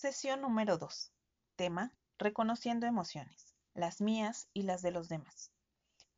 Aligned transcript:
Sesión 0.00 0.40
número 0.40 0.78
2. 0.78 1.12
Tema: 1.56 1.92
Reconociendo 2.16 2.86
emociones, 2.86 3.54
las 3.74 4.00
mías 4.00 4.48
y 4.54 4.62
las 4.62 4.80
de 4.80 4.92
los 4.92 5.10
demás. 5.10 5.52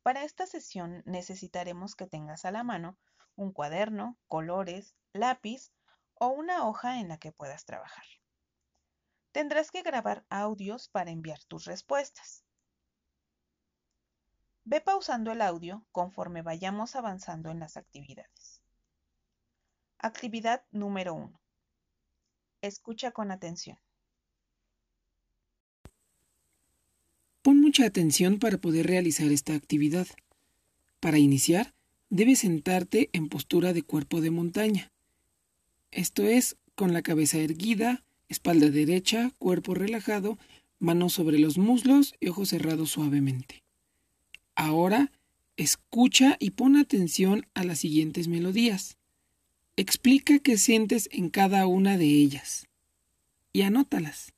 Para 0.03 0.23
esta 0.23 0.47
sesión 0.47 1.03
necesitaremos 1.05 1.93
que 1.93 2.07
tengas 2.07 2.45
a 2.45 2.51
la 2.51 2.63
mano 2.63 2.97
un 3.35 3.51
cuaderno, 3.51 4.17
colores, 4.29 4.95
lápiz 5.11 5.73
o 6.13 6.27
una 6.29 6.65
hoja 6.65 7.01
en 7.01 7.09
la 7.09 7.17
que 7.17 7.33
puedas 7.33 7.65
trabajar. 7.65 8.05
Tendrás 9.33 9.69
que 9.69 9.81
grabar 9.81 10.25
audios 10.29 10.87
para 10.87 11.11
enviar 11.11 11.43
tus 11.43 11.65
respuestas. 11.65 12.45
Ve 14.63 14.79
pausando 14.79 15.33
el 15.33 15.41
audio 15.41 15.85
conforme 15.91 16.41
vayamos 16.41 16.95
avanzando 16.95 17.51
en 17.51 17.59
las 17.59 17.75
actividades. 17.75 18.63
Actividad 19.97 20.63
número 20.71 21.15
1. 21.15 21.42
Escucha 22.63 23.11
con 23.11 23.29
atención. 23.29 23.77
Pon 27.41 27.59
mucha 27.59 27.85
atención 27.85 28.39
para 28.39 28.57
poder 28.57 28.87
realizar 28.87 29.33
esta 29.33 29.53
actividad. 29.53 30.07
Para 31.01 31.17
iniciar, 31.17 31.73
debes 32.09 32.39
sentarte 32.39 33.09
en 33.11 33.27
postura 33.27 33.73
de 33.73 33.83
cuerpo 33.83 34.21
de 34.21 34.31
montaña. 34.31 34.93
Esto 35.91 36.23
es, 36.23 36.55
con 36.73 36.93
la 36.93 37.01
cabeza 37.01 37.37
erguida, 37.39 38.05
espalda 38.29 38.69
derecha, 38.69 39.31
cuerpo 39.39 39.73
relajado, 39.73 40.37
manos 40.79 41.11
sobre 41.11 41.39
los 41.39 41.57
muslos 41.57 42.15
y 42.21 42.29
ojos 42.29 42.47
cerrados 42.47 42.91
suavemente. 42.91 43.61
Ahora, 44.55 45.11
escucha 45.57 46.37
y 46.39 46.51
pon 46.51 46.77
atención 46.77 47.45
a 47.55 47.65
las 47.65 47.79
siguientes 47.79 48.29
melodías. 48.29 48.95
Explica 49.75 50.37
qué 50.37 50.59
sientes 50.59 51.09
en 51.11 51.29
cada 51.29 51.65
una 51.65 51.97
de 51.97 52.05
ellas 52.05 52.67
y 53.53 53.63
anótalas. 53.63 54.33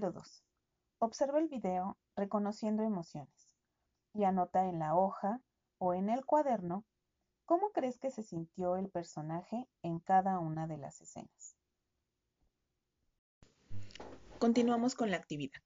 Número 0.00 0.18
2. 0.18 0.44
Observa 1.00 1.38
el 1.40 1.48
video 1.48 1.98
reconociendo 2.16 2.82
emociones 2.82 3.50
y 4.14 4.24
anota 4.24 4.66
en 4.66 4.78
la 4.78 4.94
hoja 4.94 5.42
o 5.76 5.92
en 5.92 6.08
el 6.08 6.24
cuaderno 6.24 6.86
cómo 7.44 7.70
crees 7.72 7.98
que 7.98 8.10
se 8.10 8.22
sintió 8.22 8.76
el 8.76 8.88
personaje 8.88 9.68
en 9.82 9.98
cada 9.98 10.38
una 10.38 10.66
de 10.66 10.78
las 10.78 11.02
escenas. 11.02 11.54
Continuamos 14.38 14.94
con 14.94 15.10
la 15.10 15.18
actividad. 15.18 15.60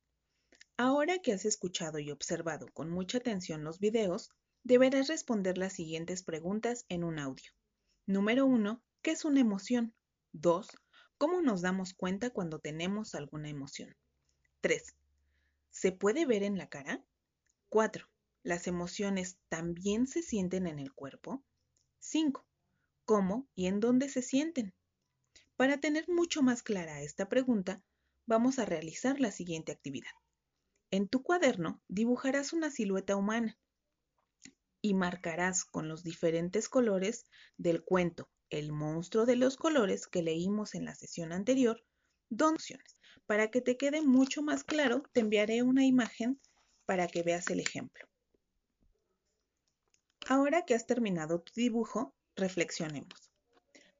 Ahora 0.76 1.18
que 1.20 1.32
has 1.32 1.44
escuchado 1.44 2.00
y 2.00 2.10
observado 2.10 2.66
con 2.72 2.90
mucha 2.90 3.18
atención 3.18 3.62
los 3.62 3.78
videos, 3.78 4.32
deberás 4.64 5.06
responder 5.06 5.58
las 5.58 5.74
siguientes 5.74 6.24
preguntas 6.24 6.86
en 6.88 7.04
un 7.04 7.20
audio. 7.20 7.52
Número 8.06 8.46
1. 8.46 8.82
¿Qué 9.00 9.12
es 9.12 9.24
una 9.24 9.38
emoción? 9.38 9.94
2. 10.32 10.66
¿Cómo 11.18 11.40
nos 11.40 11.62
damos 11.62 11.94
cuenta 11.94 12.30
cuando 12.30 12.58
tenemos 12.58 13.14
alguna 13.14 13.48
emoción? 13.48 13.94
3. 14.64 14.96
¿Se 15.72 15.92
puede 15.92 16.24
ver 16.24 16.42
en 16.42 16.56
la 16.56 16.70
cara? 16.70 17.04
4. 17.68 18.08
¿Las 18.42 18.66
emociones 18.66 19.36
también 19.50 20.06
se 20.06 20.22
sienten 20.22 20.66
en 20.66 20.78
el 20.78 20.90
cuerpo? 20.90 21.44
5. 21.98 22.46
¿Cómo 23.04 23.46
y 23.54 23.66
en 23.66 23.78
dónde 23.80 24.08
se 24.08 24.22
sienten? 24.22 24.72
Para 25.56 25.80
tener 25.80 26.08
mucho 26.08 26.40
más 26.40 26.62
clara 26.62 27.02
esta 27.02 27.28
pregunta, 27.28 27.82
vamos 28.24 28.58
a 28.58 28.64
realizar 28.64 29.20
la 29.20 29.32
siguiente 29.32 29.70
actividad. 29.70 30.12
En 30.90 31.08
tu 31.08 31.22
cuaderno 31.22 31.82
dibujarás 31.88 32.54
una 32.54 32.70
silueta 32.70 33.16
humana 33.16 33.58
y 34.80 34.94
marcarás 34.94 35.66
con 35.66 35.88
los 35.88 36.02
diferentes 36.02 36.70
colores 36.70 37.26
del 37.58 37.84
cuento 37.84 38.30
el 38.48 38.72
monstruo 38.72 39.26
de 39.26 39.36
los 39.36 39.58
colores 39.58 40.06
que 40.06 40.22
leímos 40.22 40.74
en 40.74 40.86
la 40.86 40.94
sesión 40.94 41.34
anterior, 41.34 41.84
dos 42.30 42.52
opciones. 42.52 42.96
Para 43.26 43.50
que 43.50 43.60
te 43.60 43.76
quede 43.76 44.02
mucho 44.02 44.42
más 44.42 44.64
claro, 44.64 45.02
te 45.12 45.20
enviaré 45.20 45.62
una 45.62 45.84
imagen 45.84 46.40
para 46.86 47.06
que 47.06 47.22
veas 47.22 47.48
el 47.50 47.60
ejemplo. 47.60 48.06
Ahora 50.26 50.64
que 50.64 50.74
has 50.74 50.86
terminado 50.86 51.40
tu 51.40 51.52
dibujo, 51.54 52.14
reflexionemos. 52.36 53.30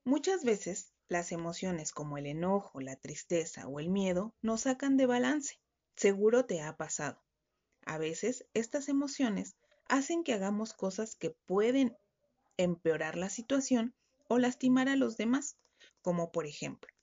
Muchas 0.05 0.45
veces 0.45 0.93
las 1.09 1.33
emociones 1.33 1.93
como 1.93 2.19
el 2.19 2.27
enojo, 2.27 2.81
la 2.81 2.97
tristeza 2.97 3.67
o 3.69 3.79
el 3.79 3.91
miedo 3.91 4.35
nos 4.43 4.63
sacan 4.63 4.97
de 4.97 5.07
balance. 5.07 5.59
Seguro 5.97 6.47
te 6.47 6.63
ha 6.63 6.77
pasado. 6.77 7.23
A 7.85 7.99
veces 7.99 8.47
estas 8.55 8.89
emociones 8.89 9.57
hacen 9.89 10.25
que 10.25 10.33
hagamos 10.33 10.73
cosas 10.73 11.15
que 11.15 11.31
pueden 11.31 11.97
empeorar 12.57 13.17
la 13.17 13.29
situación 13.29 13.95
o 14.29 14.39
lastimar 14.39 14.89
a 14.89 14.97
los 14.97 15.17
demás, 15.17 15.57
como 16.01 16.33
por 16.33 16.47
ejemplo, 16.47 16.94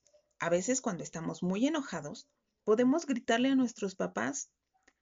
a 0.41 0.49
veces 0.49 0.81
cuando 0.81 1.03
estamos 1.03 1.43
muy 1.43 1.67
enojados, 1.67 2.27
podemos 2.63 3.05
gritarle 3.05 3.49
a 3.49 3.55
nuestros 3.55 3.93
papás, 3.95 4.49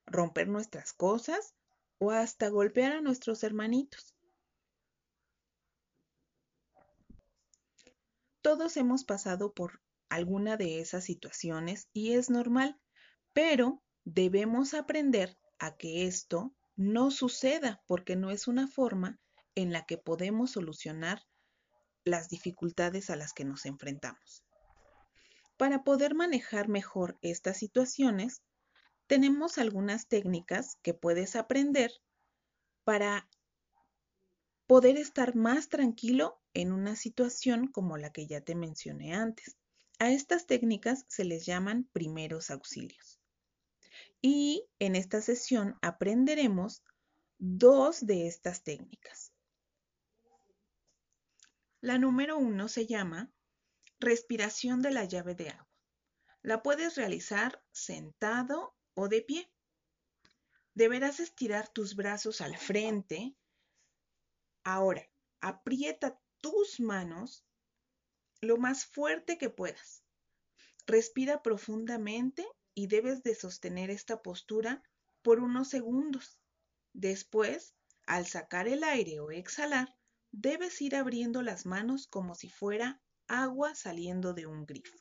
romper 0.06 0.50
nuestras 0.50 0.92
cosas 0.92 1.56
o 1.98 2.12
hasta 2.12 2.50
golpear 2.50 2.92
a 2.92 3.02
nuestros 3.02 3.42
hermanitos. 3.44 4.14
Todos 8.42 8.76
hemos 8.76 9.06
pasado 9.06 9.54
por 9.54 9.82
alguna 10.10 10.58
de 10.58 10.82
esas 10.82 11.06
situaciones 11.06 11.88
y 11.94 12.14
es 12.14 12.30
normal, 12.30 12.78
pero 13.32 13.82
debemos 14.04 14.74
aprender 14.74 15.38
a 15.58 15.78
que 15.78 16.06
esto 16.06 16.54
no 16.76 17.12
suceda 17.12 17.82
porque 17.88 18.18
no 18.18 18.30
es 18.30 18.50
una 18.50 18.68
forma 18.68 19.18
en 19.56 19.72
la 19.72 19.86
que 19.86 19.98
podemos 19.98 20.52
solucionar 20.52 21.24
las 22.04 22.28
dificultades 22.28 23.10
a 23.10 23.16
las 23.16 23.32
que 23.32 23.46
nos 23.46 23.66
enfrentamos. 23.66 24.44
Para 25.60 25.84
poder 25.84 26.16
manejar 26.16 26.70
mejor 26.70 27.20
estas 27.22 27.58
situaciones, 27.58 28.42
tenemos 29.08 29.58
algunas 29.58 30.08
técnicas 30.08 30.78
que 30.82 30.94
puedes 30.94 31.36
aprender 31.36 31.92
para 32.86 33.30
poder 34.68 34.96
estar 34.96 35.36
más 35.36 35.68
tranquilo 35.68 36.42
en 36.54 36.72
una 36.72 36.96
situación 36.96 37.68
como 37.68 37.98
la 37.98 38.14
que 38.14 38.26
ya 38.26 38.40
te 38.40 38.56
mencioné 38.56 39.14
antes. 39.14 39.58
A 40.00 40.14
estas 40.14 40.48
técnicas 40.48 41.04
se 41.10 41.26
les 41.26 41.46
llaman 41.46 41.90
primeros 41.92 42.52
auxilios. 42.52 43.20
Y 44.22 44.66
en 44.80 44.96
esta 44.96 45.20
sesión 45.20 45.78
aprenderemos 45.82 46.86
dos 47.38 48.06
de 48.06 48.28
estas 48.28 48.64
técnicas. 48.64 49.34
La 51.82 51.98
número 51.98 52.38
uno 52.38 52.70
se 52.70 52.88
llama 52.88 53.30
respiración 54.00 54.82
de 54.82 54.92
la 54.92 55.06
llave 55.06 55.36
de 55.36 55.50
agua. 55.50 55.70
La 56.42 56.64
puedes 56.64 56.96
realizar 56.96 57.64
sentado 57.72 58.76
o 58.94 59.10
de 59.10 59.22
pie. 59.22 59.52
Deberás 60.74 61.20
estirar 61.20 61.68
tus 61.68 61.96
brazos 61.96 62.40
al 62.42 62.58
frente. 62.58 63.36
Ahora, 64.64 65.10
aprieta 65.42 66.20
tus 66.40 66.80
manos 66.80 67.46
lo 68.42 68.58
más 68.58 68.86
fuerte 68.86 69.38
que 69.38 69.50
puedas. 69.50 70.04
Respira 70.88 71.42
profundamente 71.44 72.48
y 72.74 72.88
debes 72.88 73.22
de 73.24 73.36
sostener 73.36 73.90
esta 73.90 74.22
postura 74.22 74.82
por 75.22 75.40
unos 75.40 75.70
segundos. 75.70 76.40
Después, 76.94 77.76
al 78.06 78.26
sacar 78.26 78.68
el 78.70 78.84
aire 78.84 79.20
o 79.20 79.32
exhalar, 79.32 79.94
debes 80.32 80.82
ir 80.82 80.96
abriendo 80.96 81.42
las 81.42 81.66
manos 81.66 82.08
como 82.08 82.36
si 82.36 82.50
fuera 82.50 83.02
agua 83.30 83.76
saliendo 83.76 84.34
de 84.34 84.48
un 84.48 84.66
grifo. 84.66 84.98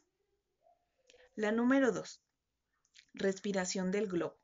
La 1.35 1.51
número 1.51 1.93
2. 1.93 2.23
Respiración 3.15 3.91
del 3.91 4.07
globo. 4.07 4.39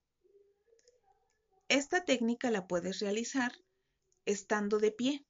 Esta 1.68 2.02
técnica 2.04 2.50
la 2.50 2.66
puedes 2.66 3.00
realizar 3.00 3.52
estando 4.24 4.78
de 4.78 4.90
pie. 4.90 5.26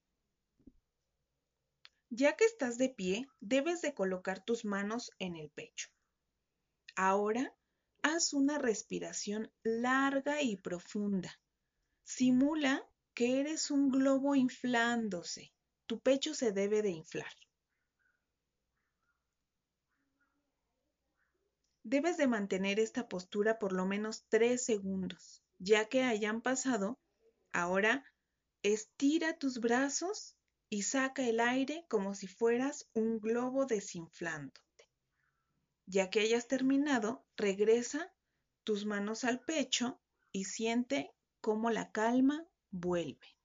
Ya 2.10 2.36
que 2.36 2.44
estás 2.44 2.78
de 2.78 2.90
pie, 2.90 3.26
debes 3.40 3.82
de 3.82 3.92
colocar 3.92 4.44
tus 4.44 4.64
manos 4.64 5.10
en 5.18 5.34
el 5.34 5.50
pecho. 5.50 5.88
Ahora 6.94 7.56
haz 8.02 8.32
una 8.32 8.58
respiración 8.58 9.52
larga 9.64 10.42
y 10.42 10.56
profunda. 10.56 11.40
Simula 12.04 12.88
que 13.14 13.40
eres 13.40 13.72
un 13.72 13.90
globo 13.90 14.36
inflándose. 14.36 15.52
Tu 15.86 15.98
pecho 15.98 16.34
se 16.34 16.52
debe 16.52 16.82
de 16.82 16.90
inflar. 16.90 17.32
Debes 21.84 22.16
de 22.16 22.26
mantener 22.26 22.80
esta 22.80 23.08
postura 23.08 23.58
por 23.58 23.72
lo 23.72 23.84
menos 23.84 24.24
tres 24.30 24.64
segundos. 24.64 25.42
Ya 25.58 25.86
que 25.88 26.02
hayan 26.02 26.40
pasado, 26.40 26.98
ahora 27.52 28.04
estira 28.62 29.38
tus 29.38 29.60
brazos 29.60 30.34
y 30.70 30.82
saca 30.82 31.28
el 31.28 31.40
aire 31.40 31.84
como 31.88 32.14
si 32.14 32.26
fueras 32.26 32.88
un 32.94 33.20
globo 33.20 33.66
desinflando. 33.66 34.58
Ya 35.86 36.08
que 36.08 36.20
hayas 36.20 36.48
terminado, 36.48 37.26
regresa 37.36 38.10
tus 38.64 38.86
manos 38.86 39.24
al 39.24 39.40
pecho 39.40 40.00
y 40.32 40.46
siente 40.46 41.12
cómo 41.42 41.70
la 41.70 41.92
calma 41.92 42.46
vuelve. 42.70 43.36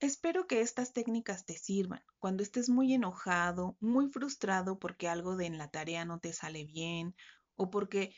Espero 0.00 0.46
que 0.46 0.60
estas 0.60 0.92
técnicas 0.92 1.46
te 1.46 1.56
sirvan 1.56 2.02
cuando 2.18 2.42
estés 2.42 2.68
muy 2.68 2.92
enojado, 2.92 3.76
muy 3.80 4.08
frustrado 4.08 4.78
porque 4.78 5.08
algo 5.08 5.36
de 5.36 5.46
en 5.46 5.58
la 5.58 5.68
tarea 5.68 6.04
no 6.04 6.18
te 6.18 6.32
sale 6.32 6.64
bien 6.64 7.14
o 7.56 7.70
porque 7.70 8.14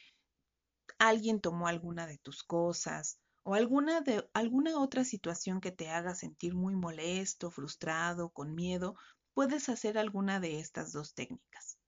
alguien 0.98 1.40
tomó 1.40 1.68
alguna 1.68 2.06
de 2.06 2.18
tus 2.18 2.42
cosas 2.42 3.18
o 3.42 3.54
alguna, 3.54 4.00
de, 4.00 4.28
alguna 4.32 4.78
otra 4.80 5.04
situación 5.04 5.60
que 5.60 5.70
te 5.70 5.88
haga 5.88 6.14
sentir 6.14 6.54
muy 6.54 6.74
molesto, 6.74 7.50
frustrado, 7.50 8.30
con 8.30 8.54
miedo, 8.54 8.96
puedes 9.34 9.68
hacer 9.68 9.98
alguna 9.98 10.40
de 10.40 10.58
estas 10.58 10.92
dos 10.92 11.14
técnicas. 11.14 11.78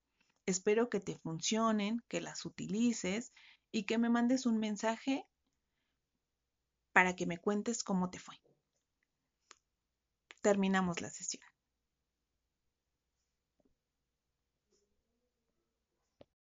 Espero 0.45 0.89
que 0.89 1.01
te 1.01 1.17
funcionen, 1.17 2.01
que 2.07 2.21
las 2.21 2.45
utilices 2.45 3.33
y 3.71 3.83
que 3.83 3.97
me 3.97 4.09
mandes 4.09 4.45
un 4.45 4.57
mensaje 4.57 5.25
para 6.93 7.15
que 7.15 7.25
me 7.25 7.37
cuentes 7.37 7.83
cómo 7.83 8.09
te 8.09 8.19
fue. 8.19 8.35
Terminamos 10.41 11.01
la 11.01 11.09
sesión. 11.09 11.48